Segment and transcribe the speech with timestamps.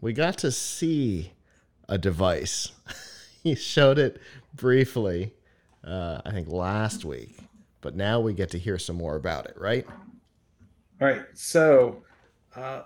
[0.00, 1.32] we got to see
[1.88, 2.72] a device.
[3.42, 4.20] he showed it
[4.54, 5.34] briefly,
[5.84, 7.38] uh, I think last week,
[7.80, 9.86] but now we get to hear some more about it, right?
[11.00, 11.22] All right.
[11.34, 12.02] So,
[12.54, 12.82] uh,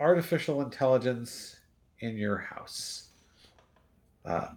[0.00, 1.56] artificial intelligence
[2.00, 3.08] in your house.
[4.24, 4.48] Uh,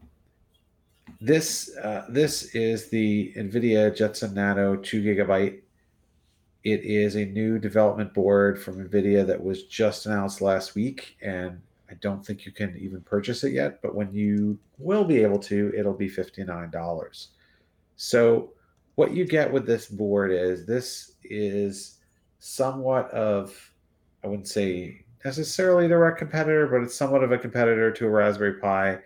[1.21, 5.61] this uh, this is the NVIDIA Jetson Nano two gigabyte
[6.67, 11.61] it is a new development board from NVIDIA that was just announced last week, and
[11.89, 13.81] I don't think you can even purchase it yet.
[13.81, 17.27] But when you will be able to, it'll be $59.
[17.95, 18.53] So,
[18.95, 21.99] what you get with this board is this is
[22.39, 23.55] somewhat of,
[24.23, 28.59] I wouldn't say necessarily direct competitor, but it's somewhat of a competitor to a Raspberry
[28.59, 28.99] Pi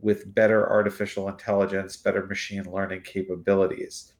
[0.00, 4.12] with better artificial intelligence, better machine learning capabilities.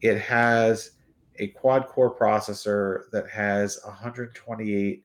[0.00, 0.92] It has
[1.38, 5.04] a quad core processor that has 128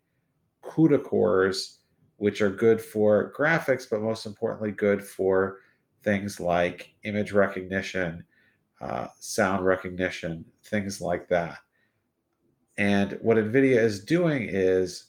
[0.63, 1.79] CUDA cores,
[2.22, 5.58] which are good for graphics, but most importantly, good for
[6.03, 8.23] things like image recognition,
[8.80, 11.58] uh, sound recognition, things like that.
[12.78, 15.05] And what NVIDIA is doing is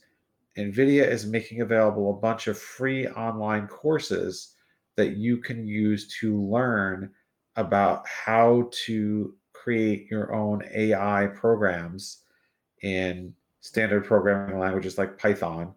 [0.57, 4.55] NVIDIA is making available a bunch of free online courses
[4.97, 7.11] that you can use to learn
[7.57, 12.23] about how to create your own AI programs
[12.81, 15.75] in standard programming languages like Python,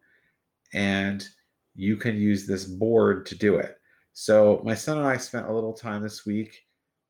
[0.76, 1.28] and
[1.74, 3.78] you can use this board to do it.
[4.14, 6.62] So, my son and I spent a little time this week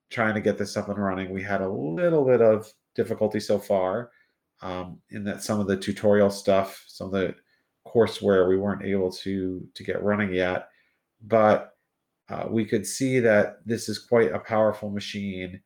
[0.10, 1.32] trying to get this up and running.
[1.32, 4.12] We had a little bit of difficulty so far
[4.62, 7.36] um, in that some of the tutorial stuff, some of the
[7.88, 10.70] courseware, we weren't able to to get running yet.
[11.22, 11.72] But
[12.30, 15.60] uh, we could see that this is quite a powerful machine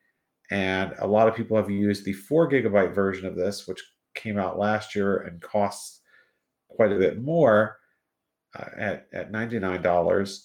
[0.51, 3.83] and a lot of people have used the four gigabyte version of this, which
[4.15, 6.01] came out last year and costs
[6.69, 7.78] quite a bit more
[8.57, 10.39] uh, at, at $99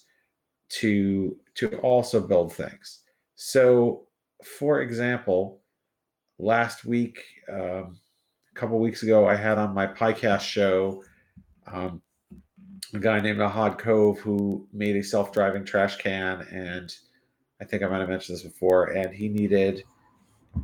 [0.67, 3.01] to, to also build things.
[3.35, 4.07] So,
[4.43, 5.61] for example,
[6.39, 7.19] last week,
[7.51, 7.99] um,
[8.55, 11.03] a couple weeks ago, I had on my PiCast show
[11.71, 12.01] um,
[12.93, 16.41] a guy named Ahad Cove who made a self driving trash can.
[16.51, 16.95] And
[17.61, 18.91] I think I might have mentioned this before.
[18.91, 19.83] And he needed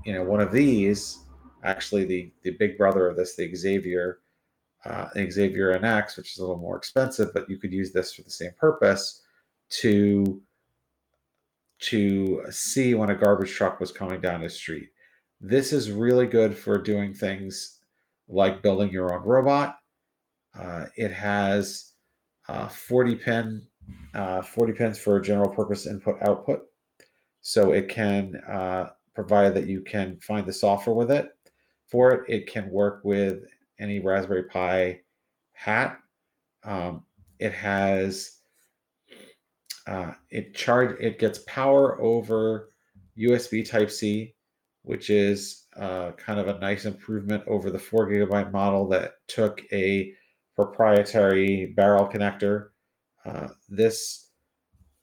[0.05, 1.25] you know, one of these,
[1.63, 4.19] actually the the big brother of this, the Xavier,
[4.85, 8.23] uh, Xavier NX, which is a little more expensive, but you could use this for
[8.23, 9.21] the same purpose
[9.69, 10.41] to
[11.79, 14.89] to see when a garbage truck was coming down the street.
[15.39, 17.79] This is really good for doing things
[18.27, 19.79] like building your own robot.
[20.57, 21.93] Uh, it has
[22.47, 23.61] uh, 40 pin,
[24.13, 26.67] uh, 40 pins for general purpose input output.
[27.41, 31.29] So it can uh, provided that you can find the software with it.
[31.87, 33.43] For it, it can work with
[33.81, 35.01] any Raspberry Pi
[35.53, 35.97] hat.
[36.63, 37.03] Um,
[37.39, 38.37] it has
[39.87, 42.69] uh, it charge it gets power over
[43.17, 44.35] USB Type C,
[44.83, 49.61] which is uh, kind of a nice improvement over the four gigabyte model that took
[49.73, 50.13] a
[50.55, 52.69] proprietary barrel connector.
[53.25, 54.27] Uh, this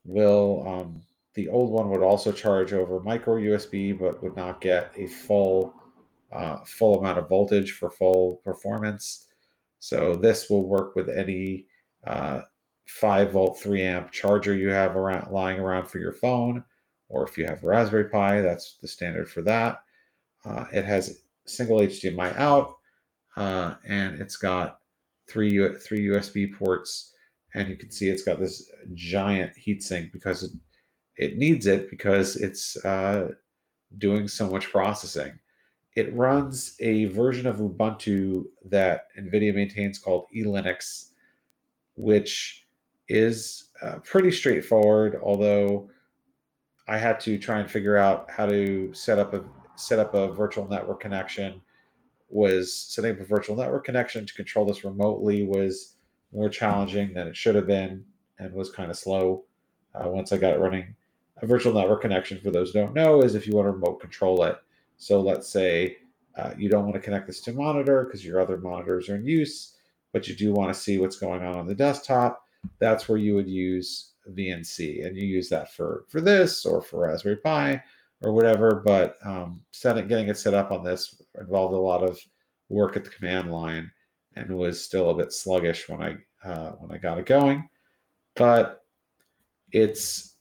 [0.05, 1.03] will um,
[1.35, 5.75] the old one would also charge over micro USB, but would not get a full
[6.33, 9.27] uh, full amount of voltage for full performance.
[9.79, 11.67] So this will work with any
[12.07, 12.43] uh,
[12.87, 16.65] 5 volt 3 amp charger you have around lying around for your phone,
[17.09, 19.83] or if you have Raspberry Pi, that's the standard for that.
[20.45, 22.77] Uh, it has single HDMI out,
[23.37, 24.81] uh, and it's got
[25.29, 27.13] three three USB ports,
[27.55, 30.53] and you can see it's got this giant heatsink because it
[31.17, 33.29] it needs it because it's uh,
[33.99, 35.39] doing so much processing.
[35.97, 41.11] It runs a version of Ubuntu that NVIDIA maintains called eLinux,
[41.97, 42.67] which
[43.09, 45.91] is uh, pretty straightforward, although
[46.87, 49.45] I had to try and figure out how to set up a
[49.77, 51.61] set up a virtual network connection
[52.29, 55.97] was setting up a virtual network connection to control this remotely was
[56.33, 58.05] more challenging than it should have been
[58.39, 59.45] and was kind of slow
[59.95, 60.95] uh, once I got it running
[61.43, 64.01] a virtual network connection, for those who don't know, is if you want to remote
[64.01, 64.57] control it.
[64.99, 65.97] So let's say
[66.37, 69.25] uh, you don't want to connect this to monitor because your other monitors are in
[69.25, 69.77] use,
[70.13, 72.45] but you do want to see what's going on on the desktop.
[72.79, 77.09] that's where you would use VNC, and you use that for for this or for
[77.09, 77.83] Raspberry Pi
[78.23, 78.83] or whatever.
[78.85, 82.19] But um, setting getting it set up on this involved a lot of
[82.69, 83.91] work at the command line
[84.37, 87.69] and was still a bit sluggish when I uh, when I got it going.
[88.35, 88.83] But
[89.73, 90.35] it's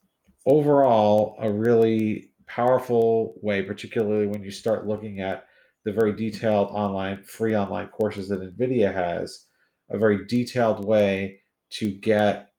[0.45, 5.45] overall a really powerful way, particularly when you start looking at
[5.85, 9.45] the very detailed online, free online courses that NVIDIA has,
[9.89, 11.39] a very detailed way
[11.69, 12.49] to get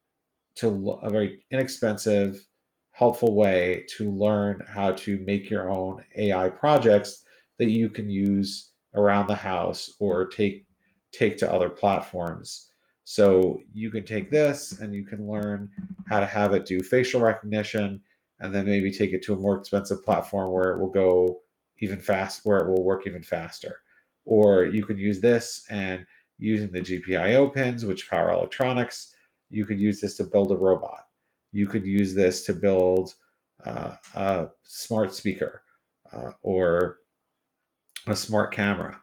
[0.56, 2.44] to a very inexpensive,
[2.92, 7.22] helpful way to learn how to make your own AI projects
[7.58, 10.66] that you can use around the house or take
[11.12, 12.70] take to other platforms.
[13.04, 15.70] So you can take this and you can learn
[16.08, 18.02] how to have it do facial recognition
[18.40, 21.40] and then maybe take it to a more expensive platform where it will go
[21.80, 23.80] even fast where it will work even faster.
[24.24, 26.04] Or you can use this and
[26.38, 29.14] using the GPIO pins, which power electronics,
[29.50, 31.06] you could use this to build a robot.
[31.52, 33.14] You could use this to build
[33.64, 35.62] uh, a smart speaker
[36.12, 36.98] uh, or
[38.06, 39.00] a smart camera.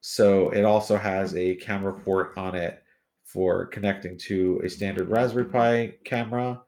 [0.00, 2.82] So it also has a camera port on it
[3.24, 6.62] for connecting to a standard Raspberry Pi camera.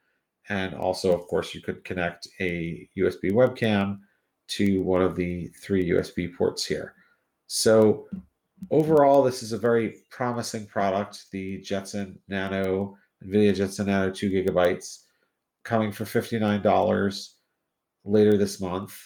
[0.48, 3.98] And also, of course, you could connect a USB webcam
[4.48, 6.94] to one of the three USB ports here.
[7.46, 8.08] So
[8.70, 15.04] overall, this is a very promising product, the Jetson Nano, NVIDIA Jetson Nano 2 gigabytes,
[15.64, 17.28] coming for $59
[18.04, 18.98] later this month.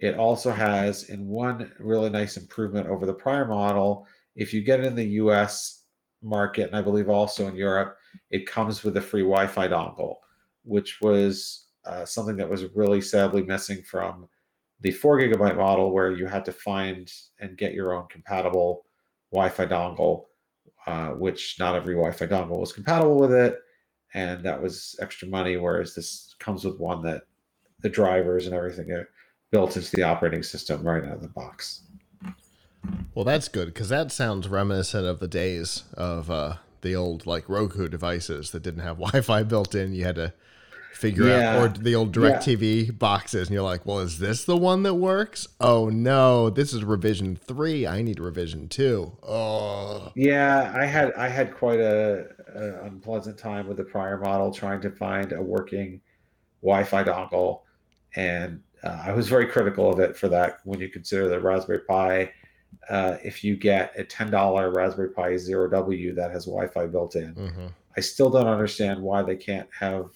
[0.00, 4.06] It also has, in one really nice improvement over the prior model,
[4.36, 5.84] if you get it in the US
[6.22, 7.96] market, and I believe also in Europe,
[8.30, 10.16] it comes with a free Wi Fi dongle,
[10.64, 14.28] which was uh, something that was really sadly missing from
[14.80, 18.84] the four gigabyte model, where you had to find and get your own compatible
[19.32, 20.24] Wi Fi dongle,
[20.86, 23.58] uh, which not every Wi Fi dongle was compatible with it.
[24.14, 27.22] And that was extra money, whereas this comes with one that
[27.80, 29.08] the drivers and everything are
[29.50, 31.82] built into the operating system right out of the box.
[33.14, 37.48] Well, that's good because that sounds reminiscent of the days of uh, the old like
[37.48, 39.94] Roku devices that didn't have Wi-Fi built in.
[39.94, 40.32] You had to
[40.94, 41.56] figure yeah.
[41.56, 42.92] out, or the old DirecTV yeah.
[42.92, 45.46] boxes, and you're like, "Well, is this the one that works?
[45.60, 47.86] Oh no, this is revision three.
[47.86, 49.16] I need revision two.
[49.22, 50.72] Oh, yeah.
[50.74, 54.90] I had I had quite a, a unpleasant time with the prior model trying to
[54.90, 56.00] find a working
[56.62, 57.60] Wi-Fi dongle,
[58.16, 61.80] and uh, I was very critical of it for that when you consider the Raspberry
[61.80, 62.32] Pi.
[62.90, 67.34] Uh, if you get a $10 Raspberry Pi Zero W that has Wi-Fi built in,
[67.34, 67.66] mm-hmm.
[67.96, 70.10] I still don't understand why they can't have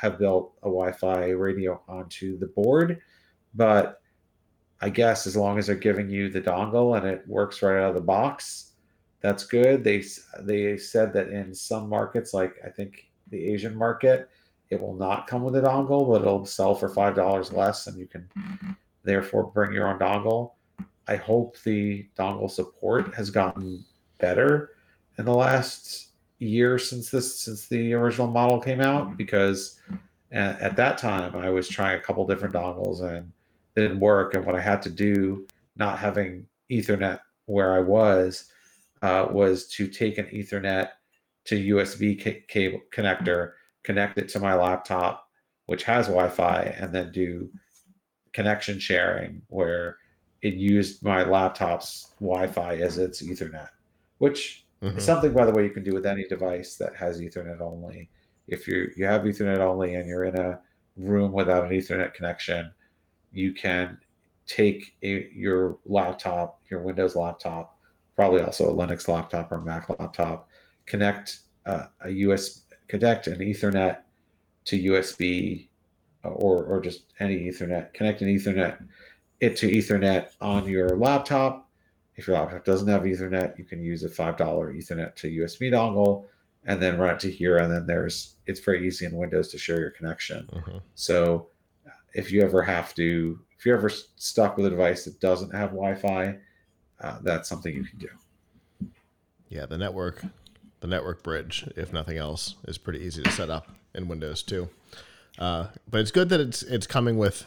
[0.00, 3.00] have built a Wi-Fi radio onto the board.
[3.54, 4.00] But
[4.80, 7.90] I guess as long as they're giving you the dongle and it works right out
[7.90, 8.72] of the box,
[9.20, 9.84] that's good.
[9.84, 10.02] They
[10.40, 14.30] they said that in some markets, like I think the Asian market,
[14.70, 17.98] it will not come with a dongle, but it'll sell for five dollars less, and
[17.98, 18.70] you can mm-hmm.
[19.04, 20.52] therefore bring your own dongle.
[21.06, 23.84] I hope the dongle support has gotten
[24.18, 24.70] better
[25.18, 26.09] in the last
[26.40, 29.78] year since this since the original model came out because
[30.32, 33.30] at, at that time I was trying a couple different dongles and
[33.76, 34.34] it didn't work.
[34.34, 35.46] And what I had to do,
[35.76, 38.50] not having Ethernet where I was,
[39.02, 40.90] uh, was to take an Ethernet
[41.44, 45.28] to USB ca- cable connector connect it to my laptop,
[45.66, 47.50] which has Wi Fi, and then do
[48.32, 49.96] connection sharing where
[50.42, 53.68] it used my laptop's Wi Fi as its Ethernet,
[54.18, 54.98] which mm-hmm.
[54.98, 58.10] is something, by the way, you can do with any device that has Ethernet only.
[58.48, 60.60] If you you have Ethernet only and you're in a
[60.96, 62.72] room without an Ethernet connection,
[63.32, 63.98] you can
[64.46, 67.78] take a, your laptop, your Windows laptop,
[68.16, 70.48] probably also a Linux laptop or Mac laptop,
[70.86, 73.98] connect uh, a USB connect an Ethernet
[74.64, 75.68] to USB
[76.24, 78.78] uh, or, or just any Ethernet, connect an Ethernet
[79.38, 81.69] it to Ethernet on your laptop.
[82.16, 86.26] If your laptop doesn't have Ethernet, you can use a $5 Ethernet to USB dongle
[86.64, 87.58] and then run it to here.
[87.58, 90.46] And then there's, it's very easy in Windows to share your connection.
[90.52, 90.78] Mm-hmm.
[90.94, 91.48] So
[92.14, 95.70] if you ever have to, if you're ever stuck with a device that doesn't have
[95.70, 96.36] Wi Fi,
[97.00, 98.08] uh, that's something you can do.
[99.48, 100.22] Yeah, the network
[100.80, 104.68] the network bridge, if nothing else, is pretty easy to set up in Windows too.
[105.38, 107.46] Uh, but it's good that it's it's coming with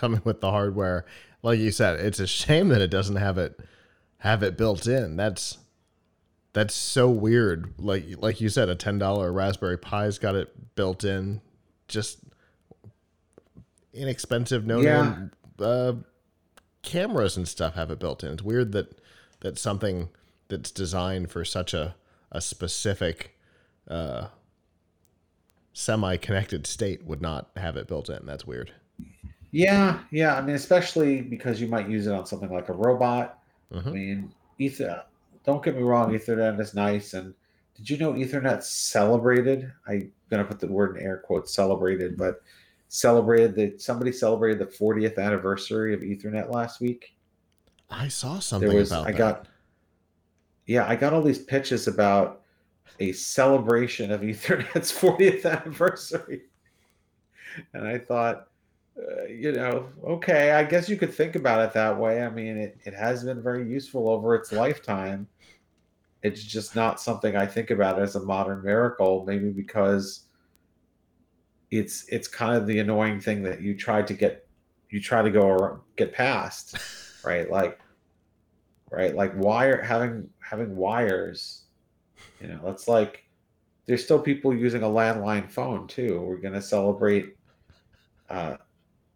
[0.00, 1.04] coming with the hardware.
[1.42, 3.60] Like you said, it's a shame that it doesn't have it
[4.18, 5.16] have it built in.
[5.16, 5.58] That's
[6.52, 7.74] that's so weird.
[7.78, 11.42] Like like you said, a ten dollar Raspberry Pi's got it built in.
[11.86, 12.20] Just
[13.92, 15.26] inexpensive, no yeah.
[15.58, 15.94] uh,
[16.82, 18.32] cameras and stuff have it built in.
[18.32, 19.00] It's weird that
[19.40, 20.08] that something
[20.48, 21.94] that's designed for such a
[22.32, 23.36] a specific
[23.88, 24.28] uh,
[25.72, 28.24] semi-connected state would not have it built in.
[28.24, 28.72] That's weird.
[29.52, 30.36] Yeah, yeah.
[30.36, 33.38] I mean, especially because you might use it on something like a robot.
[33.72, 33.92] I mm-hmm.
[33.92, 35.04] mean, Ether.
[35.44, 37.14] Don't get me wrong, Ethernet is nice.
[37.14, 37.34] And
[37.74, 39.72] did you know Ethernet celebrated?
[39.88, 42.42] I'm gonna put the word in air quotes celebrated, but
[42.88, 47.16] celebrated that somebody celebrated the 40th anniversary of Ethernet last week.
[47.88, 49.18] I saw something There was about I that.
[49.18, 49.48] got
[50.66, 52.42] yeah, I got all these pitches about
[53.00, 56.42] a celebration of Ethernet's 40th anniversary.
[57.72, 58.48] And I thought,
[59.00, 62.22] uh, you know, okay, I guess you could think about it that way.
[62.22, 65.28] I mean, it, it has been very useful over its lifetime.
[66.22, 70.24] It's just not something I think about as a modern miracle, maybe because
[71.70, 74.46] it's it's kind of the annoying thing that you try to get
[74.90, 76.76] you try to go get past,
[77.24, 77.50] right?
[77.50, 77.80] Like
[78.90, 79.14] right?
[79.14, 81.64] Like wire having having wires,
[82.40, 83.24] you know, that's like
[83.86, 86.20] there's still people using a landline phone too.
[86.20, 87.36] We're gonna celebrate
[88.28, 88.56] uh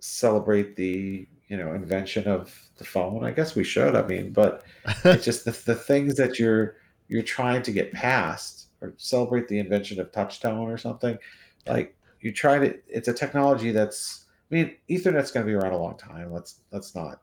[0.05, 3.25] celebrate the you know invention of the phone.
[3.25, 3.95] I guess we should.
[3.95, 4.65] I mean, but
[5.05, 6.77] it's just the, the things that you're
[7.09, 11.19] you're trying to get past or celebrate the invention of touchtone or something.
[11.67, 15.79] Like you try to it's a technology that's I mean, Ethernet's gonna be around a
[15.79, 16.33] long time.
[16.33, 17.21] Let's let's not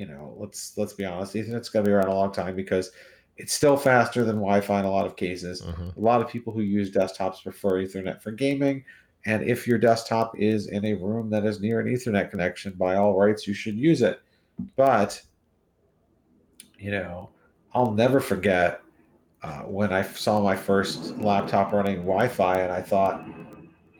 [0.00, 1.36] you know, let's let's be honest.
[1.36, 2.90] Ethernet's going to be around a long time because
[3.36, 5.60] it's still faster than Wi-Fi in a lot of cases.
[5.60, 5.94] Mhm.
[5.94, 8.82] A lot of people who use desktops prefer Ethernet for gaming.
[9.26, 12.96] And if your desktop is in a room that is near an Ethernet connection, by
[12.96, 14.20] all rights, you should use it.
[14.76, 15.20] But
[16.78, 17.30] you know,
[17.74, 18.80] I'll never forget
[19.42, 23.24] uh, when I saw my first laptop running Wi-Fi, and I thought,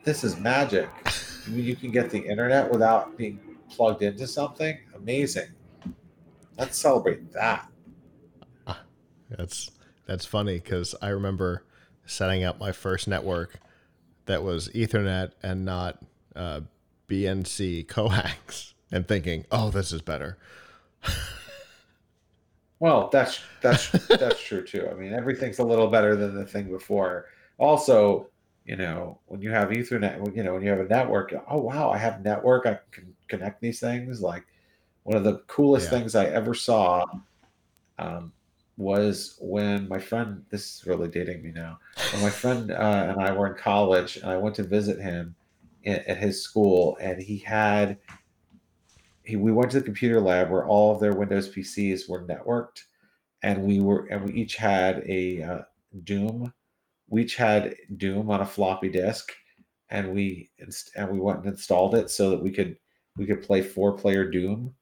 [0.03, 4.77] "This is magic." I mean, you can get the internet without being plugged into something.
[4.95, 5.47] Amazing.
[6.57, 7.67] Let's celebrate that.
[9.29, 9.71] That's
[10.05, 11.63] that's funny because I remember
[12.05, 13.59] setting up my first network
[14.25, 16.01] that was Ethernet and not
[16.35, 16.61] uh,
[17.09, 20.37] BNC coax, and thinking, "Oh, this is better."
[22.79, 24.87] Well, that's that's that's true too.
[24.89, 27.27] I mean, everything's a little better than the thing before.
[27.59, 28.27] Also,
[28.65, 31.91] you know, when you have Ethernet, you know, when you have a network, oh wow,
[31.91, 32.65] I have network.
[32.65, 34.21] I can connect these things.
[34.21, 34.45] Like
[35.03, 35.99] one of the coolest Yeah.
[35.99, 37.05] things I ever saw
[37.99, 38.33] um,
[38.77, 40.43] was when my friend.
[40.49, 41.79] This is really dating me now.
[42.11, 45.35] When my friend uh, and I were in college, and I went to visit him
[45.85, 47.97] at, at his school, and he had
[49.23, 52.83] he, we went to the computer lab where all of their Windows PCs were networked,
[53.43, 55.61] and we were and we each had a uh,
[56.03, 56.53] Doom.
[57.07, 59.31] We each had Doom on a floppy disk,
[59.89, 60.49] and we
[60.95, 62.77] and we went and installed it so that we could
[63.17, 64.73] we could play four player Doom.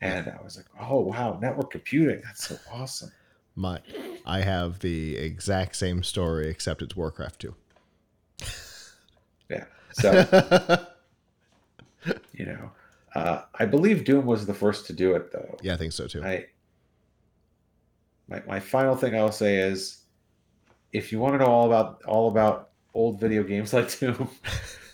[0.00, 3.12] And I was like, oh wow, network computing, that's so awesome.
[3.54, 3.80] My,
[4.26, 7.54] I have the exact same story except it's Warcraft two.
[9.48, 9.64] Yeah.
[9.92, 10.10] So
[12.32, 12.70] you know,
[13.14, 15.56] uh, I believe Doom was the first to do it though.
[15.62, 16.22] yeah, I think so too.
[16.22, 16.46] I
[18.28, 20.02] my, my final thing I'll say is
[20.92, 24.28] if you want to know all about all about old video games like Doom,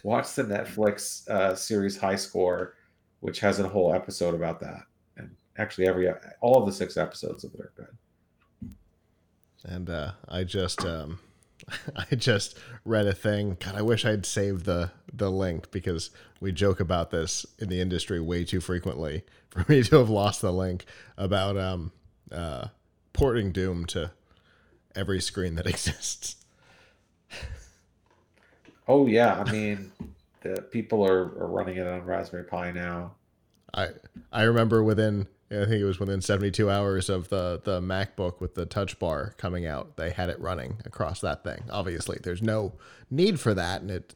[0.02, 2.74] watch the Netflix uh, series High Score,
[3.20, 4.82] which has a whole episode about that.
[5.58, 6.08] Actually, every
[6.40, 8.70] all of the six episodes of it are good.
[9.64, 11.18] and uh, I just um,
[11.96, 13.56] I just read a thing.
[13.60, 17.80] God, I wish I'd saved the the link because we joke about this in the
[17.80, 20.84] industry way too frequently for me to have lost the link
[21.16, 21.92] about um,
[22.30, 22.68] uh,
[23.12, 24.10] porting Doom to
[24.94, 26.36] every screen that exists.
[28.88, 29.92] Oh yeah, I mean,
[30.40, 33.12] the people are, are running it on Raspberry Pi now.
[33.74, 33.88] I
[34.32, 38.54] I remember within I think it was within 72 hours of the the MacBook with
[38.54, 41.64] the touch bar coming out, they had it running across that thing.
[41.70, 42.72] Obviously, there's no
[43.10, 44.14] need for that, and it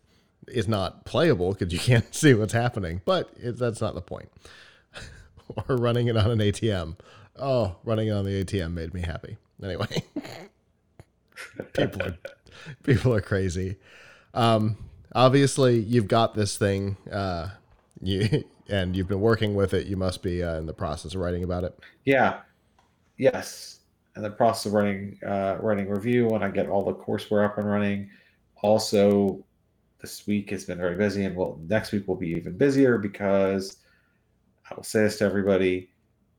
[0.49, 3.02] is not playable because you can't see what's happening.
[3.05, 4.31] But it, that's not the point.
[5.69, 6.97] or running it on an ATM.
[7.38, 9.37] Oh, running it on the ATM made me happy.
[9.62, 10.02] Anyway,
[11.75, 12.16] people are
[12.83, 13.76] people are crazy.
[14.33, 14.76] Um,
[15.14, 16.97] obviously, you've got this thing.
[17.11, 17.50] Uh,
[18.02, 19.87] you and you've been working with it.
[19.87, 21.78] You must be uh, in the process of writing about it.
[22.04, 22.40] Yeah.
[23.16, 23.80] Yes.
[24.14, 27.58] And the process of writing, uh, writing review when I get all the courseware up
[27.58, 28.11] and running.
[28.62, 29.44] Also,
[30.00, 33.78] this week has been very busy, and well, next week will be even busier because
[34.70, 35.90] I will say this to everybody: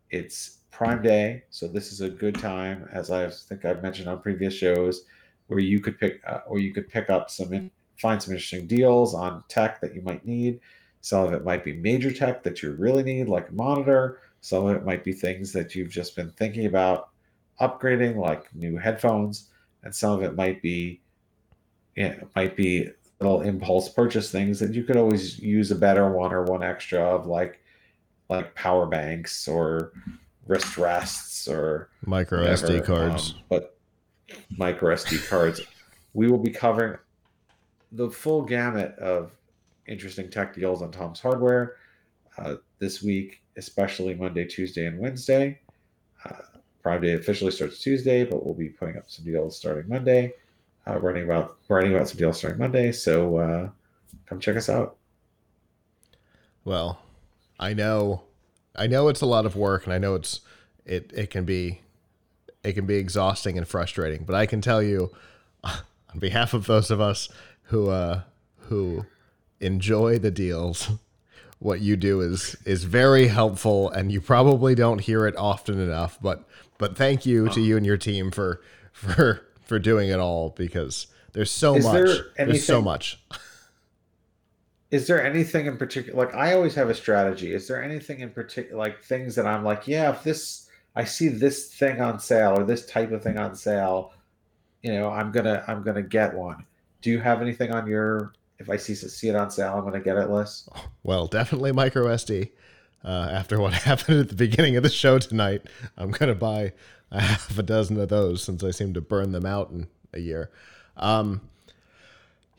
[0.10, 4.22] it's Prime Day, so this is a good time, as I think I've mentioned on
[4.22, 5.06] previous shows,
[5.48, 8.68] where you could pick uh, or you could pick up some in, find some interesting
[8.68, 10.60] deals on tech that you might need.
[11.02, 14.20] Some of it might be major tech that you really need, like a monitor.
[14.42, 17.10] Some of it might be things that you've just been thinking about
[17.62, 19.50] upgrading, like new headphones,
[19.84, 21.02] and some of it might be,
[21.96, 22.90] yeah, it might be
[23.20, 27.00] little impulse purchase things that you could always use a better one or one extra
[27.00, 27.60] of like
[28.30, 29.92] like power banks or
[30.48, 32.68] wrist rests or micro whatever.
[32.68, 33.34] SD cards.
[33.34, 33.78] Um, but
[34.58, 35.62] micro SD cards.
[36.14, 36.98] We will be covering
[37.92, 39.32] the full gamut of
[39.88, 41.76] interesting tech deals on Tom's Hardware
[42.38, 45.60] uh, this week, especially Monday, Tuesday, and Wednesday.
[46.26, 46.34] Uh,
[46.82, 50.34] Prime Day officially starts Tuesday, but we'll be putting up some deals starting Monday.
[50.88, 53.70] Uh, writing about writing about some deals starting Monday, so uh,
[54.26, 54.96] come check us out.
[56.64, 57.00] Well,
[57.60, 58.24] I know,
[58.76, 60.42] I know it's a lot of work, and I know it's
[60.86, 61.82] it it can be
[62.64, 64.24] it can be exhausting and frustrating.
[64.24, 65.12] But I can tell you,
[65.64, 67.28] on behalf of those of us
[67.64, 68.22] who uh,
[68.58, 69.06] who
[69.60, 70.92] enjoy the deals,
[71.60, 76.18] what you do is is very helpful, and you probably don't hear it often enough.
[76.22, 76.44] But
[76.78, 78.62] but thank you to you and your team for
[78.92, 81.94] for for doing it all because there's so Is much.
[81.94, 83.20] there there's so much.
[84.90, 86.26] Is there anything in particular?
[86.26, 87.54] Like I always have a strategy.
[87.54, 91.28] Is there anything in particular, like things that I'm like, yeah, if this I see
[91.28, 94.14] this thing on sale or this type of thing on sale,
[94.82, 96.66] you know, I'm gonna I'm gonna get one.
[97.02, 98.34] Do you have anything on your?
[98.60, 100.70] If I see see it on sale, I'm gonna get it list.
[101.04, 102.52] Well, definitely micro SD.
[103.04, 105.62] Uh, after what happened at the beginning of the show tonight,
[105.98, 106.74] I'm gonna buy
[107.12, 110.20] a half a dozen of those since I seem to burn them out in a
[110.20, 110.50] year.
[110.98, 111.42] Um,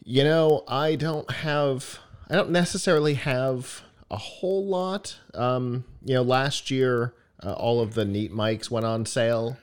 [0.04, 1.98] you know, I don't have,
[2.30, 5.18] I don't necessarily have a whole lot.
[5.34, 9.58] Um, you know, last year, uh, all of the neat mics went on sale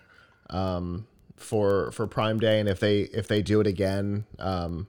[0.50, 4.88] um, for for Prime Day, and if they if they do it again, um,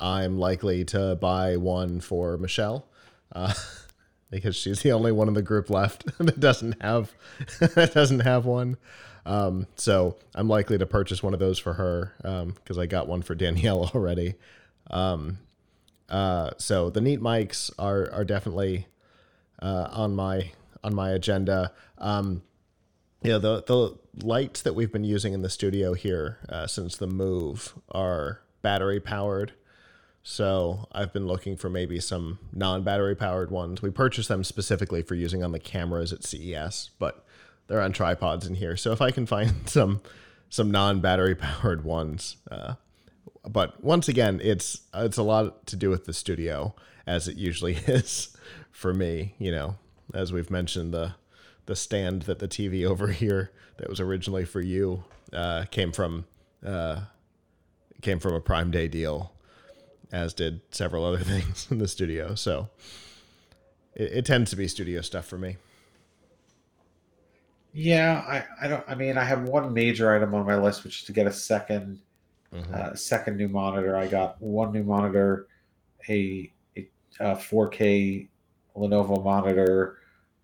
[0.00, 2.86] I'm likely to buy one for Michelle.
[3.32, 3.52] Uh,
[4.30, 7.12] because she's the only one in the group left that doesn't have
[7.60, 8.76] that doesn't have one.
[9.24, 12.12] Um, so I'm likely to purchase one of those for her
[12.54, 14.34] because I got one for Danielle already.
[14.90, 15.38] Um,
[16.08, 18.86] uh, so the neat mics are are definitely
[19.60, 20.52] uh, on my
[20.84, 21.72] on my agenda.
[21.98, 22.42] Um,
[23.22, 27.74] the the lights that we've been using in the studio here uh, since the move
[27.90, 29.52] are battery powered.
[30.28, 33.80] So I've been looking for maybe some non-battery powered ones.
[33.80, 37.24] We purchased them specifically for using on the cameras at CES, but
[37.68, 38.76] they're on tripods in here.
[38.76, 40.00] So if I can find some
[40.50, 42.74] some non-battery powered ones, uh,
[43.48, 46.74] but once again, it's it's a lot to do with the studio,
[47.06, 48.36] as it usually is
[48.72, 49.36] for me.
[49.38, 49.76] You know,
[50.12, 51.14] as we've mentioned, the
[51.66, 56.24] the stand that the TV over here that was originally for you uh, came from
[56.66, 57.02] uh,
[58.02, 59.30] came from a Prime Day deal
[60.12, 62.34] as did several other things in the studio.
[62.34, 62.68] So
[63.94, 65.56] it, it tends to be studio stuff for me.
[67.72, 68.84] Yeah, I, I don't.
[68.88, 71.30] I mean, I have one major item on my list, which is to get a
[71.30, 71.98] 2nd
[72.72, 73.96] uh, second new monitor.
[73.96, 75.46] I got one new monitor,
[76.08, 76.88] a, a,
[77.20, 78.28] a 4K
[78.76, 79.98] Lenovo monitor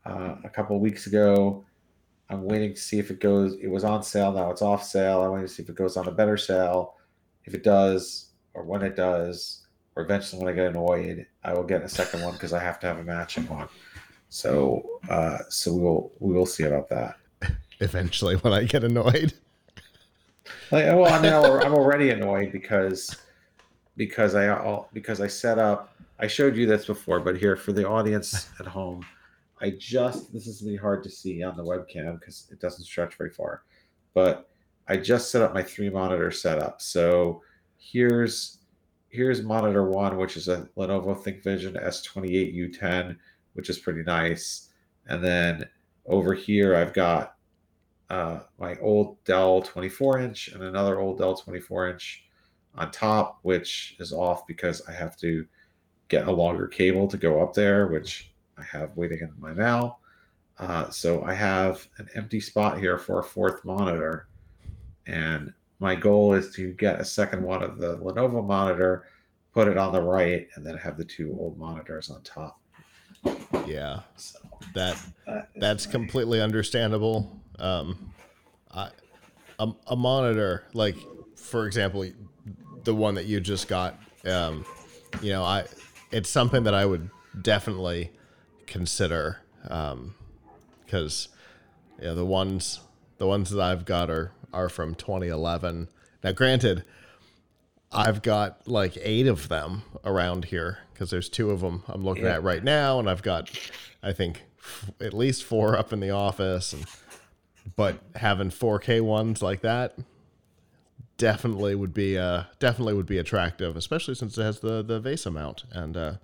[0.04, 1.64] uh, a couple of weeks ago.
[2.28, 3.54] I'm waiting to see if it goes.
[3.62, 4.32] It was on sale.
[4.32, 5.22] Now it's off sale.
[5.22, 6.94] I'm waiting to see if it goes on a better sale.
[7.44, 11.64] If it does, or when it does, or eventually when I get annoyed, I will
[11.64, 13.68] get a second one because I have to have a matching one.
[14.28, 17.16] So, uh, so we will we will see about that.
[17.80, 19.34] Eventually, when I get annoyed.
[20.70, 23.16] Like, well, I mean, I'm already annoyed because
[23.96, 25.94] because I all because I set up.
[26.18, 29.04] I showed you this before, but here for the audience at home,
[29.60, 32.84] I just this is gonna be hard to see on the webcam because it doesn't
[32.84, 33.62] stretch very far,
[34.14, 34.48] but
[34.88, 36.80] I just set up my three monitor setup.
[36.80, 37.42] So
[37.82, 38.58] here's
[39.08, 43.16] here's monitor one, which is a Lenovo ThinkVision S28U10,
[43.54, 44.70] which is pretty nice,
[45.06, 45.68] and then
[46.06, 47.34] over here I've got
[48.08, 52.24] uh, my old Dell 24 inch and another old Dell 24 inch
[52.74, 55.46] on top, which is off because I have to
[56.08, 60.00] get a longer cable to go up there, which I have waiting in my mail.
[60.58, 64.28] Uh, so I have an empty spot here for a fourth monitor.
[65.06, 69.04] And my goal is to get a second one of the Lenovo monitor,
[69.52, 72.60] put it on the right, and then have the two old monitors on top.
[73.66, 74.38] Yeah, So
[74.74, 77.36] that that is that's my- completely understandable.
[77.58, 78.12] Um,
[78.72, 78.90] I,
[79.58, 80.96] a, a monitor, like
[81.34, 82.08] for example,
[82.84, 84.64] the one that you just got, um,
[85.20, 85.64] you know, I,
[86.12, 88.10] it's something that I would definitely
[88.66, 90.14] consider, um,
[90.84, 91.28] because,
[91.98, 92.80] you know, the ones,
[93.18, 95.88] the ones that I've got are are from 2011.
[96.24, 96.84] Now, granted,
[97.90, 102.24] I've got like eight of them around here because there's two of them I'm looking
[102.24, 102.34] Yeah.
[102.34, 103.50] at right now, and I've got,
[104.02, 106.72] I think, f- at least four up in the office.
[106.72, 106.86] And
[107.76, 109.96] but having 4K ones like that,
[111.18, 115.32] definitely would be uh, definitely would be attractive, especially since it has the the VESA
[115.32, 116.14] mount, and uh,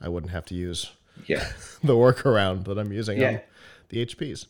[0.00, 0.90] I wouldn't have to use
[1.26, 1.50] Yeah.
[1.82, 3.28] the workaround that I'm using Yeah.
[3.28, 3.40] on
[3.88, 4.46] the HPs.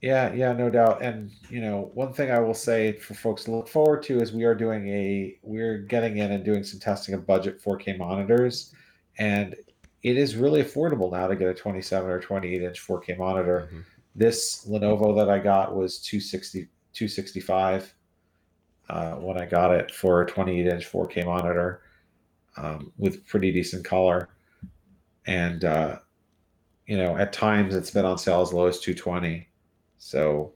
[0.00, 1.02] Yeah, yeah, no doubt.
[1.02, 4.32] And you know, one thing I will say for folks to look forward to is
[4.32, 8.74] we are doing a we're getting in and doing some testing of budget 4K monitors,
[9.18, 9.54] and
[10.02, 13.68] it is really affordable now to get a 27 or 28 inch 4K monitor.
[13.72, 13.84] Mhm.
[14.16, 17.94] This Lenovo that I got was 260 265
[18.88, 21.82] uh, when I got it for a 28 inch 4K monitor
[22.56, 24.30] um, with pretty decent color,
[25.26, 25.98] and uh,
[26.86, 29.46] you know, at times it's been on sale as low as 220.
[30.00, 30.52] So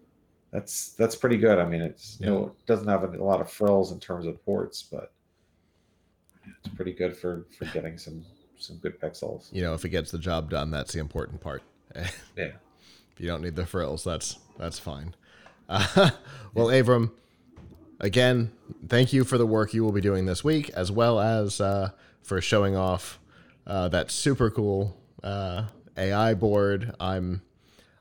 [0.51, 1.59] that's that's pretty good.
[1.59, 4.43] I mean, it's you know, it doesn't have a lot of frills in terms of
[4.45, 5.13] ports, but
[6.47, 8.25] it's pretty good for for getting some
[8.59, 9.53] some good pixels.
[9.53, 11.63] You know, if it gets the job done, that's the important part.
[11.95, 12.07] yeah.
[12.37, 15.15] if you don't need the frills, that's that's fine.
[15.69, 16.11] Uh,
[16.55, 17.13] well, Avram,
[18.01, 18.51] again,
[18.89, 21.91] thank you for the work you will be doing this week, as well as uh,
[22.23, 23.21] for showing off
[23.67, 25.65] uh, that super cool uh,
[25.99, 26.95] AI board.
[26.99, 27.43] I'm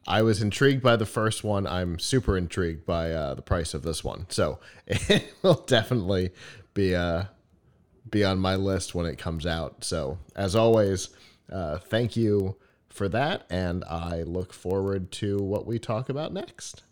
[0.07, 1.65] I was intrigued by the first one.
[1.65, 4.25] I'm super intrigued by uh, the price of this one.
[4.29, 6.31] So it will definitely
[6.73, 7.25] be uh,
[8.09, 9.83] be on my list when it comes out.
[9.83, 11.09] So as always,
[11.51, 12.57] uh, thank you
[12.89, 16.83] for that, and I look forward to what we talk about next.